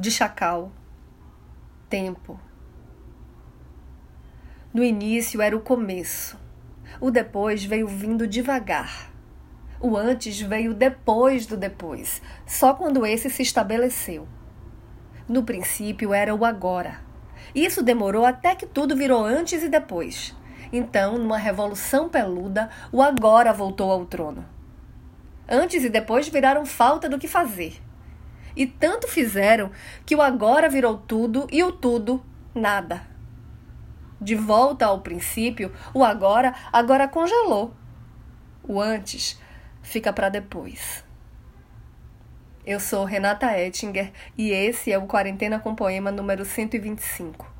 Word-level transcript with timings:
de 0.00 0.10
chacal, 0.10 0.72
tempo. 1.90 2.40
No 4.72 4.82
início 4.82 5.42
era 5.42 5.54
o 5.54 5.60
começo, 5.60 6.38
o 6.98 7.10
depois 7.10 7.62
veio 7.62 7.86
vindo 7.86 8.26
devagar. 8.26 9.10
O 9.78 9.98
antes 9.98 10.40
veio 10.40 10.72
depois 10.72 11.44
do 11.44 11.54
depois, 11.54 12.22
só 12.46 12.72
quando 12.72 13.04
esse 13.04 13.28
se 13.28 13.42
estabeleceu. 13.42 14.26
No 15.28 15.42
princípio 15.42 16.14
era 16.14 16.34
o 16.34 16.46
agora. 16.46 17.02
Isso 17.54 17.82
demorou 17.82 18.24
até 18.24 18.54
que 18.54 18.64
tudo 18.64 18.96
virou 18.96 19.22
antes 19.22 19.62
e 19.62 19.68
depois. 19.68 20.34
Então, 20.72 21.18
numa 21.18 21.36
revolução 21.36 22.08
peluda, 22.08 22.70
o 22.90 23.02
agora 23.02 23.52
voltou 23.52 23.90
ao 23.92 24.06
trono. 24.06 24.46
Antes 25.46 25.84
e 25.84 25.90
depois 25.90 26.26
viraram 26.26 26.64
falta 26.64 27.06
do 27.06 27.18
que 27.18 27.28
fazer. 27.28 27.82
E 28.56 28.66
tanto 28.66 29.08
fizeram 29.08 29.70
que 30.04 30.14
o 30.14 30.22
agora 30.22 30.68
virou 30.68 30.96
tudo 30.96 31.46
e 31.50 31.62
o 31.62 31.72
tudo 31.72 32.24
nada. 32.54 33.02
De 34.20 34.34
volta 34.34 34.86
ao 34.86 35.00
princípio, 35.00 35.72
o 35.94 36.04
agora 36.04 36.54
agora 36.72 37.08
congelou. 37.08 37.74
O 38.62 38.80
antes 38.80 39.40
fica 39.82 40.12
para 40.12 40.28
depois. 40.28 41.04
Eu 42.66 42.78
sou 42.78 43.04
Renata 43.04 43.58
Ettinger 43.58 44.12
e 44.36 44.50
esse 44.50 44.92
é 44.92 44.98
o 44.98 45.06
Quarentena 45.06 45.58
com 45.58 45.74
Poema 45.74 46.12
número 46.12 46.44
125. 46.44 47.59